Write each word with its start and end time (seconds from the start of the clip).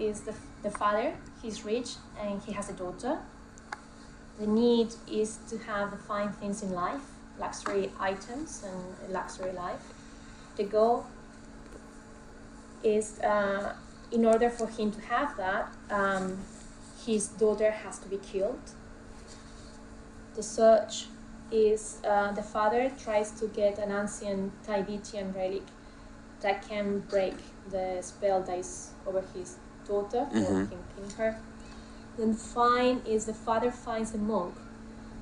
is 0.00 0.22
the, 0.22 0.34
the 0.62 0.70
father. 0.70 1.14
He's 1.42 1.64
rich 1.64 1.96
and 2.20 2.40
he 2.42 2.52
has 2.52 2.70
a 2.70 2.72
daughter. 2.72 3.18
The 4.38 4.46
need 4.46 4.94
is 5.10 5.38
to 5.50 5.58
have 5.58 5.90
the 5.90 5.98
fine 5.98 6.32
things 6.32 6.62
in 6.62 6.72
life, 6.72 7.02
luxury 7.38 7.90
items 8.00 8.64
and 8.64 9.12
luxury 9.12 9.52
life. 9.52 9.82
The 10.56 10.64
goal 10.64 11.06
is 12.82 13.20
uh, 13.20 13.74
in 14.10 14.24
order 14.24 14.50
for 14.50 14.66
him 14.66 14.90
to 14.92 15.00
have 15.02 15.36
that, 15.36 15.72
um, 15.90 16.38
his 17.06 17.28
daughter 17.28 17.70
has 17.70 17.98
to 17.98 18.08
be 18.08 18.16
killed. 18.18 18.60
The 20.34 20.42
search 20.42 21.06
is 21.50 21.98
uh, 22.04 22.32
the 22.32 22.42
father 22.42 22.90
tries 23.02 23.32
to 23.32 23.46
get 23.48 23.78
an 23.78 23.90
ancient 23.90 24.52
Tibetan 24.64 25.32
relic 25.32 25.64
that 26.40 26.66
can 26.66 27.00
break 27.00 27.34
the 27.70 27.98
spell 28.00 28.42
that 28.42 28.58
is 28.58 28.90
over 29.06 29.22
his 29.34 29.56
daughter 29.86 30.26
Mhm. 30.32 30.68
kill 30.96 31.10
her. 31.16 31.38
Then 32.16 32.34
fine 32.34 33.02
is 33.06 33.26
the 33.26 33.34
father 33.34 33.70
finds 33.70 34.14
a 34.14 34.18
monk 34.18 34.54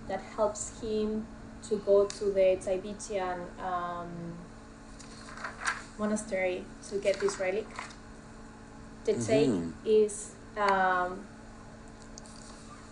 that 0.09 0.21
helps 0.37 0.81
him 0.81 1.27
to 1.69 1.77
go 1.77 2.07
to 2.07 2.25
the 2.33 2.57
Tibetan 2.57 3.41
um, 3.63 4.09
monastery 5.99 6.65
to 6.89 6.99
get 6.99 7.19
this 7.21 7.39
relic. 7.39 7.67
The 9.05 9.15
take 9.15 9.49
Mhm. 9.51 9.73
is 9.85 10.33
um, 10.57 11.21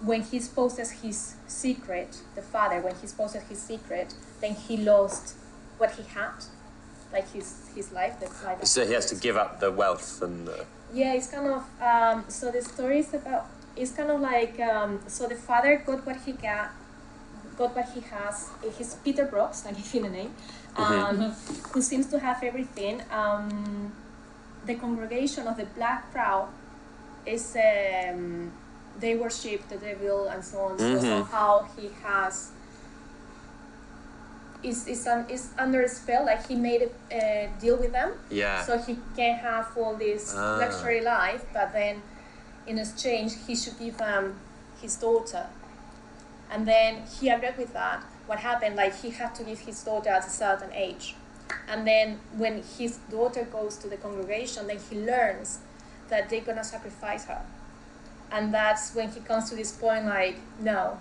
when 0.03 0.23
he 0.23 0.37
exposes 0.37 0.91
his 1.03 1.35
secret, 1.47 2.19
the 2.35 2.43
father, 2.43 2.81
when 2.81 2.95
he 2.95 3.03
exposes 3.05 3.43
his 3.45 3.59
secret, 3.61 4.15
then 4.41 4.55
he 4.55 4.77
lost 4.77 5.35
what 5.79 5.93
he 5.93 6.03
had, 6.03 6.35
like 7.13 7.31
his 7.33 7.69
his 7.75 7.93
life, 7.93 8.19
the 8.21 8.27
life. 8.45 8.65
So 8.65 8.87
he 8.87 8.93
has 8.95 9.07
to 9.07 9.15
give 9.17 9.37
up 9.37 9.61
the 9.61 9.71
wealth 9.71 10.23
and 10.23 10.47
the. 10.47 10.65
Yeah, 10.93 11.15
it's 11.15 11.29
kind 11.29 11.49
of 11.49 11.65
um, 11.83 12.25
so 12.29 12.51
the 12.51 12.63
story 12.63 13.01
is 13.01 13.13
about 13.15 13.47
it's 13.77 13.93
kind 13.93 14.11
of 14.11 14.21
like 14.21 14.59
um, 14.61 15.01
so 15.07 15.27
the 15.27 15.35
father 15.35 15.83
got 15.87 16.07
what 16.07 16.17
he 16.25 16.33
got, 16.33 16.71
got 17.59 17.75
what 17.77 17.89
he 17.95 18.01
has. 18.01 18.49
He's 18.79 18.95
Peter 19.05 19.25
Brooks, 19.27 19.65
I 19.67 19.73
give 19.73 19.87
him 19.91 20.05
a 20.05 20.11
name, 20.11 20.33
um, 20.77 21.33
who 21.73 21.83
seems 21.83 22.07
to 22.07 22.19
have 22.19 22.43
everything. 22.43 23.03
Um, 23.11 23.93
the 24.65 24.75
congregation 24.75 25.47
of 25.47 25.57
the 25.57 25.67
Black 25.77 26.11
Crow 26.13 26.49
is 27.27 27.57
um, 27.57 28.51
they 28.99 29.15
worship 29.17 29.69
the 29.69 29.77
devil 29.77 30.29
and 30.29 30.45
so 30.45 30.59
on. 30.61 30.79
So 30.79 30.85
Mhm. 30.85 31.03
somehow 31.03 31.67
he 31.77 31.91
has. 32.03 32.51
Is, 34.63 34.89
is, 34.89 35.07
un, 35.07 35.27
is 35.29 35.51
under 35.59 35.83
a 35.83 35.89
spell, 35.89 36.25
like 36.25 36.47
he 36.49 36.55
made 36.57 36.83
a 37.11 37.17
uh, 37.17 37.61
deal 37.61 37.77
with 37.77 37.93
them 37.93 38.13
Yeah. 38.31 38.63
so 38.63 38.79
he 38.79 38.99
can 39.15 39.37
have 39.39 39.69
all 39.77 39.95
this 39.97 40.35
Ah. 40.37 40.57
luxury 40.59 41.01
life, 41.03 41.45
but 41.53 41.73
then 41.73 42.03
in 42.67 42.79
exchange 42.79 43.33
he 43.47 43.55
should 43.55 43.79
give 43.79 43.97
them 43.99 44.35
his 44.83 44.97
daughter. 44.97 45.47
And 46.51 46.67
then 46.67 47.03
he 47.21 47.29
agreed 47.29 47.57
with 47.59 47.73
that. 47.75 48.03
What 48.27 48.39
happened, 48.41 48.77
like 48.77 48.95
he 49.03 49.11
had 49.11 49.35
to 49.37 49.45
give 49.45 49.61
his 49.61 49.83
daughter 49.85 50.11
at 50.11 50.27
a 50.27 50.31
certain 50.31 50.73
age. 50.73 51.15
And 51.69 51.87
then 51.87 52.19
when 52.37 52.63
his 52.79 52.99
daughter 53.11 53.45
goes 53.45 53.77
to 53.79 53.89
the 53.89 53.97
congregation, 53.97 54.67
then 54.67 54.79
he 54.91 54.97
learns 55.01 55.59
that 56.09 56.29
they're 56.29 56.41
gonna 56.41 56.65
sacrifice 56.65 57.25
her. 57.27 57.43
And 58.33 58.53
that's 58.53 58.95
when 58.95 59.11
he 59.11 59.21
comes 59.21 59.49
to 59.51 59.57
this 59.57 59.73
point 59.73 60.07
like, 60.07 60.37
no, 60.61 60.99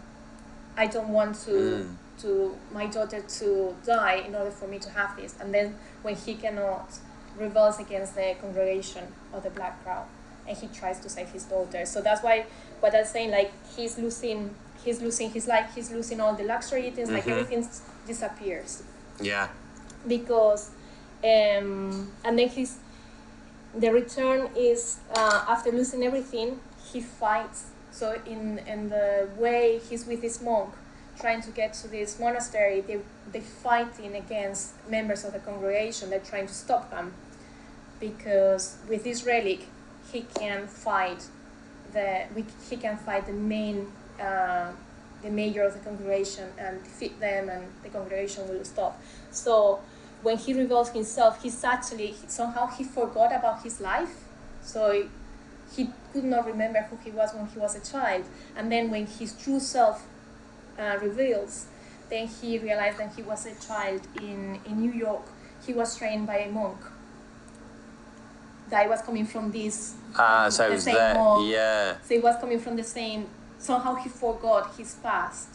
I 0.78 0.86
don't 0.88 1.10
want 1.10 1.36
to 1.46 1.52
Mm. 1.52 1.96
To 2.22 2.56
my 2.74 2.88
daughter 2.88 3.22
to 3.22 3.76
die 3.86 4.24
in 4.28 4.34
order 4.36 4.52
for 4.52 4.68
me 4.68 4.80
to 4.80 4.90
have 4.92 5.16
this. 5.18 5.36
And 5.40 5.54
then 5.54 5.76
when 6.02 6.16
he 6.16 6.36
cannot 6.36 6.90
rebels 7.38 7.80
against 7.80 8.16
the 8.16 8.36
congregation 8.40 9.04
of 9.34 9.44
the 9.44 9.50
Black 9.50 9.84
Crow 9.84 10.04
and 10.48 10.58
he 10.58 10.68
tries 10.68 11.00
to 11.02 11.10
save 11.10 11.30
his 11.30 11.44
daughter. 11.44 11.86
So 11.86 12.02
that's 12.02 12.24
why 12.24 12.46
what 12.80 12.96
I'm 12.96 13.06
saying, 13.06 13.32
like 13.32 13.52
he's 13.76 13.98
losing 13.98 14.56
he's 14.84 15.02
losing 15.02 15.32
his 15.32 15.48
life, 15.48 15.72
he's 15.76 15.92
losing 15.92 16.22
all 16.22 16.34
the 16.36 16.44
luxury 16.44 16.90
things, 16.92 17.10
like 17.10 17.26
Mhm. 17.26 17.32
everything 17.32 17.68
disappears 18.08 18.84
Yeah. 19.20 19.48
because 20.08 20.70
um, 21.24 22.12
and 22.24 22.38
then 22.40 22.50
he's 22.50 22.78
the 23.74 23.92
return 23.92 24.50
is 24.56 24.98
uh, 25.16 25.46
after 25.50 25.72
losing 25.72 26.04
everything 26.04 26.60
he 26.92 27.02
fights 27.02 27.66
so 27.92 28.16
in 28.26 28.60
in 28.60 28.90
the 28.90 29.28
way 29.38 29.80
he's 29.90 30.06
with 30.06 30.22
this 30.22 30.40
monk 30.42 30.70
trying 31.20 31.42
to 31.42 31.52
get 31.52 31.74
to 31.74 31.88
this 31.88 32.20
monastery 32.20 32.82
they 32.82 33.00
they're 33.32 33.42
fighting 33.42 34.16
against 34.16 34.74
members 34.90 35.26
of 35.26 35.34
the 35.34 35.40
congregation. 35.40 36.10
They're 36.10 36.20
trying 36.20 36.48
to 36.48 36.54
stop 36.54 36.92
them 36.92 37.14
because 38.00 38.78
with 38.88 39.04
this 39.04 39.26
relic 39.26 39.62
he 40.12 40.22
can 40.22 40.68
fight 40.68 41.28
the 41.94 42.26
we, 42.36 42.46
he 42.70 42.78
can 42.78 42.98
fight 42.98 43.26
the 43.26 43.34
main 43.34 43.88
uh, 44.20 44.72
the 45.22 45.30
mayor 45.30 45.64
of 45.64 45.74
the 45.74 45.80
congregation 45.80 46.50
and 46.58 46.84
defeat 46.84 47.20
them 47.20 47.50
and 47.50 47.66
the 47.84 47.90
congregation 47.90 48.48
will 48.48 48.64
stop. 48.64 49.02
So 49.32 49.80
when 50.22 50.38
he 50.38 50.54
reveals 50.54 50.90
himself 50.90 51.42
he's 51.42 51.64
actually 51.64 52.16
somehow 52.28 52.68
he 52.68 52.84
forgot 52.84 53.36
about 53.36 53.64
his 53.64 53.82
life. 53.82 54.24
So 54.62 55.08
he 55.76 55.90
could 56.14 56.24
not 56.24 56.46
remember 56.46 56.82
who 56.90 56.98
he 57.04 57.12
was 57.12 57.34
when 57.34 57.48
he 57.48 57.60
was 57.60 57.76
a 57.76 57.92
child. 57.92 58.26
And 58.56 58.72
then 58.72 58.92
when 58.92 59.08
his 59.08 59.34
true 59.34 59.60
self 59.60 60.06
uh, 60.80 60.98
reveals 61.02 61.68
then 62.10 62.28
he 62.28 62.60
realized 62.60 62.98
that 63.00 63.14
he 63.16 63.22
was 63.24 63.46
a 63.46 63.56
child 63.56 64.02
in, 64.22 64.60
in 64.66 64.80
new 64.80 64.92
york 64.92 65.24
he 65.66 65.74
was 65.74 65.98
trained 65.98 66.28
by 66.28 66.38
a 66.40 66.52
monk 66.52 66.78
that 68.70 68.90
was 68.90 69.02
coming 69.02 69.26
from 69.26 69.52
this 69.52 69.96
Ah, 70.18 70.50
so 70.50 70.64
the 70.64 70.70
it 70.70 70.76
was 70.76 70.84
same 70.84 70.96
there. 70.96 71.14
monk. 71.14 71.52
Yeah. 71.52 71.96
so 72.02 72.14
he 72.16 72.20
was 72.20 72.36
coming 72.40 72.60
from 72.60 72.76
the 72.78 72.84
same. 72.84 73.28
Somehow 73.60 73.96
he 73.96 74.10
forgot 74.10 74.74
his 74.78 74.96
past, 74.96 75.50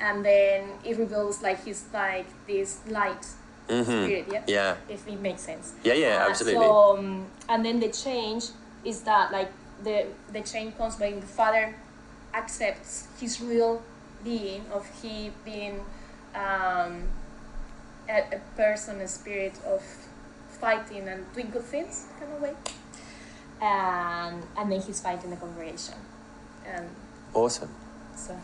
and 0.00 0.24
then 0.24 0.68
it 0.84 0.96
reveals 0.96 1.42
like 1.42 1.64
he's 1.64 1.84
like 1.92 2.26
this 2.46 2.78
light 2.88 3.26
hmm 3.68 3.82
spirit. 3.82 4.26
Yeah, 4.30 4.42
Yeah. 4.46 4.76
if 4.88 5.06
it 5.08 5.20
makes 5.20 5.42
sense. 5.42 5.72
Yeah, 5.84 5.94
yeah, 5.94 6.24
Uh, 6.24 6.30
absolutely. 6.30 6.66
So 6.66 6.96
um, 6.98 7.26
and 7.48 7.64
then 7.64 7.80
the 7.80 7.88
change 7.90 8.44
is 8.84 9.02
that 9.02 9.32
like 9.32 9.50
the 9.82 10.06
the 10.32 10.40
change 10.42 10.76
comes 10.78 10.98
when 10.98 11.20
the 11.20 11.26
father 11.26 11.74
accepts 12.32 13.08
his 13.20 13.40
real 13.40 13.82
being 14.24 14.64
of 14.72 14.86
he 15.02 15.30
being 15.44 15.80
um, 16.34 17.08
a, 18.08 18.24
a 18.32 18.40
person, 18.56 19.00
a 19.00 19.08
spirit 19.08 19.54
of 19.66 19.82
fighting 20.48 21.08
and 21.08 21.24
doing 21.34 21.50
good 21.50 21.62
things 21.64 22.06
kind 22.18 22.32
of 22.32 22.40
way. 22.42 22.54
And 23.62 24.42
and 24.56 24.72
then 24.72 24.80
he's 24.80 25.00
fighting 25.00 25.30
the 25.30 25.36
congregation, 25.36 25.94
and 26.66 26.88
Awesome. 27.34 27.68
so 28.16 28.36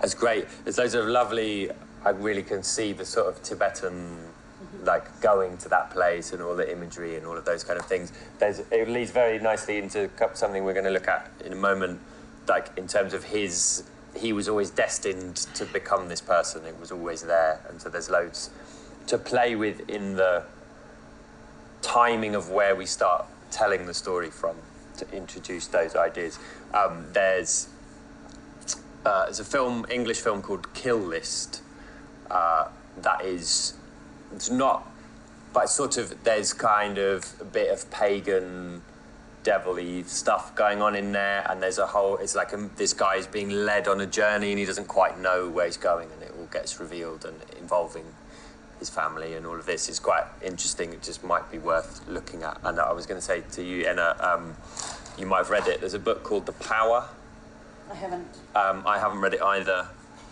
That's 0.00 0.14
great. 0.14 0.46
There's 0.64 0.78
loads 0.78 0.94
of 0.94 1.06
lovely. 1.06 1.70
I 2.04 2.10
really 2.10 2.42
can 2.42 2.62
see 2.62 2.92
the 2.92 3.04
sort 3.04 3.28
of 3.28 3.42
Tibetan, 3.42 4.16
like 4.82 5.20
going 5.20 5.56
to 5.58 5.68
that 5.68 5.90
place 5.90 6.32
and 6.32 6.42
all 6.42 6.56
the 6.56 6.70
imagery 6.72 7.16
and 7.16 7.26
all 7.26 7.36
of 7.36 7.44
those 7.44 7.62
kind 7.62 7.78
of 7.78 7.86
things. 7.86 8.12
There's, 8.40 8.60
it 8.70 8.88
leads 8.88 9.10
very 9.12 9.38
nicely 9.38 9.78
into 9.78 10.10
something 10.34 10.64
we're 10.64 10.72
going 10.72 10.86
to 10.86 10.90
look 10.90 11.06
at 11.06 11.30
in 11.44 11.52
a 11.52 11.56
moment, 11.56 12.00
like 12.48 12.68
in 12.76 12.88
terms 12.88 13.14
of 13.14 13.22
his. 13.24 13.84
He 14.14 14.32
was 14.32 14.48
always 14.48 14.70
destined 14.70 15.36
to 15.54 15.64
become 15.64 16.08
this 16.08 16.20
person. 16.20 16.64
It 16.66 16.78
was 16.78 16.92
always 16.92 17.22
there, 17.22 17.60
and 17.68 17.80
so 17.80 17.88
there's 17.88 18.10
loads 18.10 18.50
to 19.06 19.18
play 19.18 19.56
with 19.56 19.88
in 19.88 20.16
the 20.16 20.44
timing 21.80 22.34
of 22.34 22.50
where 22.50 22.76
we 22.76 22.86
start 22.86 23.26
telling 23.50 23.86
the 23.86 23.94
story 23.94 24.30
from 24.30 24.56
to 24.98 25.10
introduce 25.16 25.66
those 25.66 25.96
ideas. 25.96 26.38
Um, 26.72 27.06
there's 27.12 27.68
uh, 29.04 29.24
there's 29.24 29.40
a 29.40 29.44
film, 29.44 29.84
English 29.90 30.20
film 30.20 30.42
called 30.42 30.72
Kill 30.74 30.98
List. 30.98 31.62
Uh, 32.30 32.68
that 32.98 33.24
is, 33.24 33.74
it's 34.34 34.48
not, 34.48 34.88
but 35.52 35.68
sort 35.68 35.96
of 35.98 36.22
there's 36.24 36.52
kind 36.52 36.98
of 36.98 37.34
a 37.40 37.44
bit 37.44 37.70
of 37.72 37.90
pagan, 37.90 38.82
devil-y 39.42 40.02
stuff 40.06 40.54
going 40.54 40.80
on 40.82 40.94
in 40.94 41.12
there, 41.12 41.46
and 41.50 41.62
there's 41.62 41.78
a 41.78 41.86
whole. 41.86 42.16
It's 42.16 42.34
like 42.34 42.52
a, 42.52 42.68
this 42.76 42.92
guy 42.92 43.16
is 43.16 43.26
being 43.26 43.50
led 43.50 43.88
on 43.88 44.00
a 44.00 44.06
journey, 44.06 44.50
and 44.50 44.58
he 44.58 44.64
doesn't 44.64 44.88
quite 44.88 45.18
know 45.20 45.48
where 45.48 45.66
he's 45.66 45.76
going, 45.76 46.10
and 46.12 46.22
it 46.22 46.32
all 46.38 46.46
gets 46.46 46.78
revealed 46.80 47.24
and 47.24 47.36
involving 47.60 48.04
his 48.82 48.90
family 48.90 49.34
and 49.34 49.46
all 49.46 49.54
of 49.54 49.64
this 49.64 49.88
is 49.88 50.00
quite 50.00 50.24
interesting. 50.42 50.92
It 50.92 51.04
just 51.04 51.22
might 51.22 51.48
be 51.52 51.58
worth 51.58 52.00
looking 52.08 52.42
at. 52.42 52.58
And 52.64 52.80
I 52.80 52.92
was 52.92 53.06
going 53.06 53.20
to 53.20 53.24
say 53.24 53.44
to 53.52 53.62
you, 53.62 53.86
Enna, 53.86 54.16
um, 54.18 54.56
you 55.16 55.24
might 55.24 55.38
have 55.38 55.50
read 55.50 55.68
it. 55.68 55.78
There's 55.78 55.94
a 55.94 56.00
book 56.00 56.24
called 56.24 56.46
The 56.46 56.52
Power. 56.52 57.08
I 57.88 57.94
haven't. 57.94 58.26
Um, 58.56 58.82
I 58.84 58.98
haven't 58.98 59.20
read 59.20 59.34
it 59.34 59.42
either, 59.42 59.86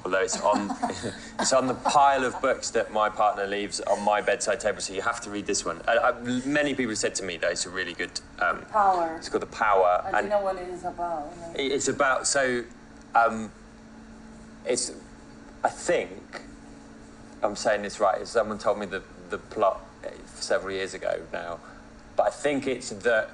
although 0.05 0.20
it's 0.20 0.41
on 0.41 0.70
it's 1.41 1.52
on 1.52 1.67
the 1.67 1.75
pile 1.75 2.25
of 2.25 2.41
books 2.41 2.70
that 2.70 2.93
my 2.93 3.08
partner 3.08 3.47
leaves 3.47 3.81
on 3.81 4.02
my 4.05 4.20
bedside 4.20 4.61
table. 4.61 4.81
So 4.81 4.93
you 4.94 5.02
have 5.02 5.20
to 5.23 5.31
read 5.31 5.47
this 5.47 5.64
one. 5.64 5.81
I, 5.87 5.97
I, 5.99 6.12
many 6.47 6.75
people 6.75 6.91
have 6.91 6.99
said 6.99 7.14
to 7.17 7.25
me 7.25 7.37
that 7.38 7.50
it's 7.52 7.67
a 7.67 7.70
really 7.70 7.94
good. 7.94 8.11
Um, 8.38 8.64
Power. 8.70 9.14
it's 9.17 9.29
called 9.29 9.43
The 9.43 9.47
Power, 9.47 10.02
I 10.06 10.20
don't 10.20 10.31
know 10.31 10.41
what 10.41 10.56
it 10.56 10.69
is 10.69 10.85
about. 10.85 11.32
it's 11.55 11.88
about 11.88 12.26
so. 12.26 12.64
Um, 13.14 13.50
it's, 14.67 14.93
I 15.64 15.69
think, 15.69 16.43
I'm 17.43 17.56
saying 17.56 17.82
this 17.82 17.99
right. 18.00 18.26
Someone 18.26 18.58
told 18.58 18.79
me 18.79 18.87
the 18.87 19.02
the 19.31 19.38
plot 19.38 19.81
eh, 20.05 20.11
several 20.37 20.73
years 20.75 20.94
ago 20.94 21.20
now, 21.32 21.58
but 22.17 22.26
I 22.26 22.31
think 22.31 22.67
it's 22.67 22.91
that 22.91 23.31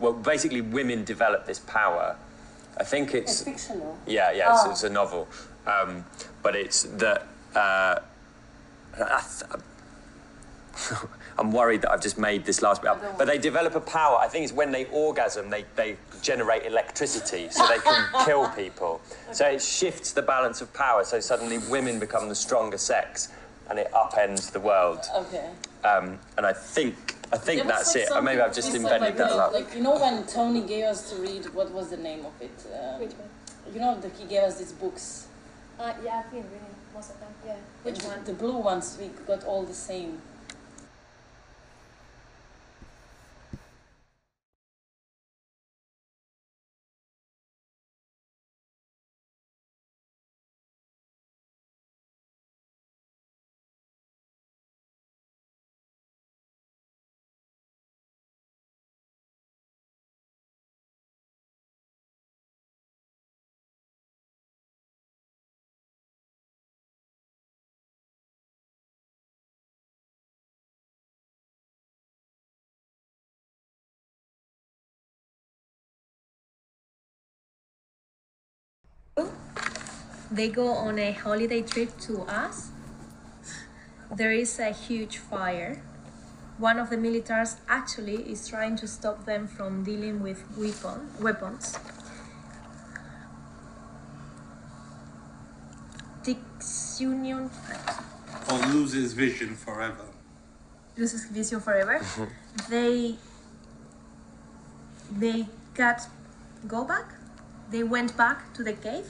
well, 0.00 0.12
basically, 0.14 0.60
women 0.62 1.04
develop 1.04 1.46
this 1.46 1.58
power. 1.58 2.16
I 2.76 2.82
think 2.84 3.14
It's 3.14 3.42
it's 3.46 3.64
fictional. 3.66 3.96
yeah, 4.06 4.32
yeah, 4.32 4.52
it's, 4.52 4.62
Oh. 4.64 4.70
it's 4.70 4.82
a 4.82 4.90
novel, 4.90 5.28
um, 5.66 6.04
but 6.42 6.54
it's 6.56 6.82
that. 6.84 7.26
Uh, 7.54 8.00
I 8.96 9.22
th- 9.38 9.62
I'm 11.38 11.50
worried 11.52 11.82
that 11.82 11.90
I've 11.90 12.00
just 12.02 12.18
made 12.18 12.44
this 12.44 12.62
last 12.62 12.82
bit 12.82 12.90
up. 12.90 13.18
But 13.18 13.26
they 13.26 13.38
develop 13.38 13.74
a 13.74 13.80
power. 13.80 14.18
I 14.18 14.28
think 14.28 14.44
it's 14.44 14.52
when 14.52 14.70
they 14.72 14.84
orgasm, 14.86 15.50
they, 15.50 15.64
they 15.76 15.96
generate 16.22 16.64
electricity, 16.64 17.48
so 17.50 17.66
they 17.66 17.78
can 17.78 18.06
kill 18.24 18.48
people. 18.50 19.00
So 19.32 19.46
it 19.46 19.60
shifts 19.62 20.12
the 20.12 20.22
balance 20.22 20.60
of 20.60 20.72
power. 20.74 21.04
So 21.04 21.18
suddenly 21.20 21.58
women 21.70 21.98
become 21.98 22.28
the 22.28 22.34
stronger 22.34 22.78
sex, 22.78 23.32
and 23.68 23.78
it 23.78 23.90
upends 23.92 24.50
the 24.52 24.60
world. 24.60 25.00
Okay. 25.16 25.50
Um, 25.84 26.18
and 26.38 26.46
I 26.46 26.52
think 26.52 27.16
I 27.32 27.36
think 27.36 27.62
There 27.62 27.68
that's 27.70 27.94
like, 27.94 28.04
it. 28.04 28.10
Or 28.12 28.22
maybe 28.22 28.40
I've 28.40 28.54
just 28.54 28.74
invented 28.74 29.16
that. 29.16 29.24
really- 29.30 29.38
up. 29.40 29.52
Like 29.52 29.74
you 29.74 29.82
know 29.82 29.98
when 29.98 30.24
Tony 30.26 30.60
gave 30.60 30.84
us 30.84 31.10
to 31.10 31.16
read, 31.20 31.46
what 31.54 31.70
was 31.72 31.90
the 31.90 31.96
name 31.96 32.24
of 32.24 32.32
it? 32.40 32.50
Um, 32.72 33.00
Which 33.00 33.10
one? 33.12 33.28
You 33.74 33.80
know 33.80 33.98
that 34.00 34.12
he 34.16 34.24
gave 34.26 34.42
us 34.44 34.58
these 34.58 34.72
books. 34.72 35.26
Uh, 35.78 35.92
yeah, 36.04 36.22
I've 36.24 36.30
been 36.30 36.44
reading 36.44 36.74
most 36.94 37.10
of 37.10 37.20
them. 37.20 37.30
Yeah. 37.46 37.56
Which 37.82 37.98
And 37.98 38.08
one? 38.08 38.24
The 38.24 38.34
blue 38.34 38.58
ones 38.58 38.96
we 39.00 39.08
got 39.26 39.44
all 39.44 39.64
the 39.64 39.74
same. 39.74 40.20
They 80.34 80.48
go 80.48 80.66
on 80.66 80.98
a 80.98 81.12
holiday 81.12 81.62
trip 81.62 81.96
to 82.08 82.22
us. 82.22 82.70
There 84.10 84.32
is 84.32 84.58
a 84.58 84.70
huge 84.72 85.18
fire. 85.18 85.80
One 86.58 86.80
of 86.80 86.90
the 86.90 86.96
militaries 86.96 87.54
actually 87.68 88.16
is 88.32 88.48
trying 88.48 88.74
to 88.78 88.88
stop 88.88 89.26
them 89.26 89.46
from 89.46 89.84
dealing 89.84 90.20
with 90.24 90.42
weapon, 90.56 91.08
weapons. 91.20 91.78
Dix 96.24 97.00
Union 97.00 97.48
Or 98.50 98.58
loses 98.74 99.12
vision 99.12 99.54
forever. 99.54 100.06
loses 100.96 101.26
vision 101.26 101.60
forever. 101.60 102.00
they 102.68 103.14
they 105.12 105.46
got 105.74 106.08
go 106.66 106.84
back. 106.84 107.06
They 107.70 107.84
went 107.84 108.16
back 108.16 108.52
to 108.54 108.64
the 108.64 108.72
cave. 108.72 109.06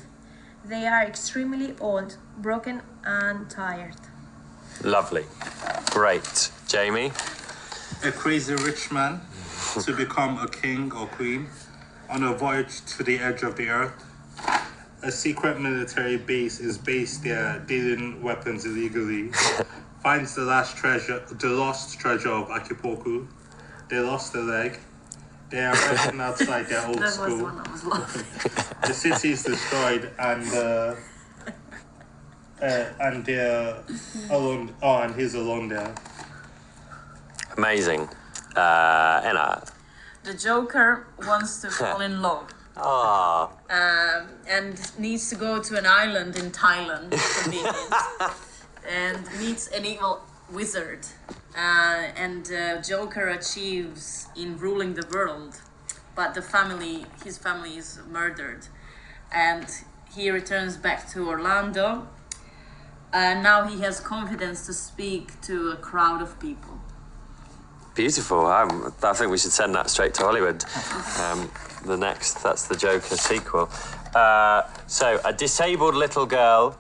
They 0.67 0.87
are 0.87 1.03
extremely 1.05 1.75
old, 1.79 2.17
broken, 2.39 2.81
and 3.05 3.51
tired. 3.51 3.97
Lovely, 4.83 5.25
great, 5.91 6.51
Jamie. 6.67 7.13
A 8.03 8.11
crazy 8.11 8.55
rich 8.55 8.91
man 8.91 9.21
to 9.83 9.95
become 9.95 10.39
a 10.39 10.49
king 10.49 10.91
or 10.93 11.07
queen 11.07 11.49
on 12.09 12.23
a 12.23 12.33
voyage 12.33 12.81
to 12.97 13.03
the 13.03 13.19
edge 13.19 13.43
of 13.43 13.57
the 13.57 13.69
earth. 13.69 13.93
A 15.03 15.13
secret 15.13 15.61
military 15.61 16.17
base 16.17 16.61
is 16.61 16.79
based 16.79 17.23
there, 17.25 17.63
dealing 17.67 18.23
weapons 18.23 18.65
illegally. 18.65 19.33
Finds 20.03 20.35
the 20.35 20.45
last 20.45 20.79
treasure, 20.79 21.23
the 21.31 21.49
lost 21.51 21.99
treasure 22.01 22.33
of 22.33 22.51
Acapulco. 22.51 23.29
They 23.91 23.99
lost 23.99 24.35
a 24.35 24.41
leg. 24.41 24.79
They 25.55 25.65
are 25.65 25.73
resting 25.73 26.21
outside 26.21 26.67
their 26.67 26.85
old 26.85 26.99
school. 27.07 27.47
I 27.47 27.71
was 27.71 27.85
laughing. 27.85 28.27
the 28.83 28.93
city 28.93 29.31
is 29.31 29.45
destroyed 29.45 30.11
and 30.19 30.53
uh, 30.53 30.97
uh, 32.61 32.85
and 32.99 33.25
they're 33.25 33.77
alone. 34.31 34.75
Oh, 34.83 35.03
and 35.03 35.15
he's 35.15 35.35
alone 35.35 35.69
there. 35.69 35.95
Amazing. 37.57 38.09
Uh, 38.57 39.21
Anna. 39.23 39.63
The 40.25 40.35
Joker 40.35 41.07
wants 41.25 41.61
to 41.61 41.71
fall 41.79 42.01
in 42.01 42.21
love 42.21 42.53
Ah, 42.77 43.49
um, 43.71 44.27
and 44.49 44.75
needs 44.99 45.31
to 45.31 45.37
go 45.37 45.63
to 45.63 45.79
an 45.79 45.87
island 45.87 46.35
in 46.35 46.51
Thailand, 46.51 47.13
convenient, 47.43 47.77
and 48.91 49.23
meets 49.39 49.69
an 49.69 49.85
evil 49.85 50.21
wizard. 50.51 51.07
Uh, 51.57 52.09
and 52.17 52.51
uh, 52.53 52.83
Joker 52.83 53.29
achieves 53.29 54.27
in 54.37 54.59
ruling 54.59 54.95
the 54.95 55.07
world, 55.13 55.61
but 56.17 56.35
the 56.35 56.43
family, 56.43 57.07
his 57.23 57.39
family 57.39 57.77
is 57.77 58.01
murdered, 58.11 58.67
and 59.33 59.67
he 60.13 60.31
returns 60.31 60.77
back 60.77 61.09
to 61.11 61.29
Orlando. 61.29 62.09
And 63.13 63.45
now 63.45 63.69
he 63.69 63.81
has 63.83 64.01
confidence 64.01 64.67
to 64.67 64.73
speak 64.73 65.41
to 65.43 65.71
a 65.71 65.77
crowd 65.77 66.21
of 66.21 66.41
people. 66.41 66.81
beautiful. 67.95 68.47
Um, 68.47 68.93
I 69.05 69.13
think 69.13 69.31
we 69.31 69.39
should 69.39 69.53
send 69.53 69.77
that 69.77 69.89
straight 69.89 70.15
to 70.15 70.25
Hollywood. 70.25 70.65
Um, 71.21 71.49
the 71.87 71.97
next, 71.97 72.43
that's 72.43 72.67
the 72.67 72.75
Joker 72.75 73.17
sequel. 73.17 73.71
Uh, 74.17 74.63
so, 74.89 75.21
a 75.25 75.33
disabled 75.33 75.95
little 75.95 76.27
girl 76.27 76.77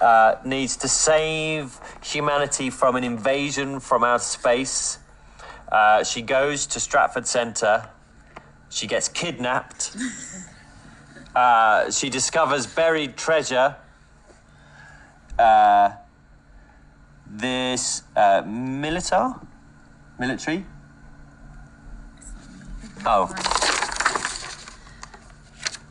uh, 0.00 0.36
needs 0.44 0.76
to 0.78 0.88
save 0.88 1.78
humanity 2.02 2.70
from 2.70 2.96
an 2.96 3.04
invasion 3.04 3.80
from 3.80 4.04
outer 4.04 4.22
space. 4.22 4.98
Uh, 5.70 6.04
she 6.04 6.22
goes 6.22 6.66
to 6.66 6.80
Stratford 6.80 7.26
Centre. 7.26 7.88
She 8.70 8.86
gets 8.86 9.08
kidnapped. 9.08 9.96
Uh, 11.34 11.90
she 11.90 12.08
discovers 12.10 12.64
buried 12.64 13.16
treasure. 13.16 13.74
Uh, 15.36 15.90
this 17.26 18.02
uh, 18.14 18.40
militar, 18.46 19.34
military. 20.16 20.64
Oh, 23.04 23.34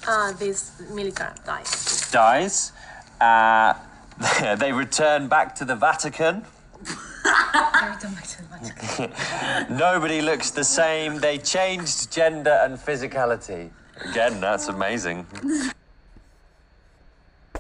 Uh, 0.08 0.32
this 0.34 0.82
military 0.92 1.34
dies. 1.46 2.10
dies. 2.10 2.72
Uh, 3.20 3.74
they 4.58 4.72
return 4.72 5.28
back 5.28 5.56
to 5.56 5.66
the 5.66 5.76
Vatican. 5.76 6.46
Nobody 9.70 10.22
looks 10.22 10.52
the 10.52 10.64
same. 10.64 11.20
They 11.20 11.38
changed 11.38 12.12
gender 12.12 12.60
and 12.64 12.78
physicality. 12.78 13.70
Again, 14.10 14.42
that's 14.42 14.68
amazing. 14.68 15.26